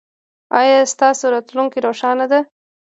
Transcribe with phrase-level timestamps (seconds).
[0.59, 2.39] ایا ستاسو راتلونکې روښانه ده؟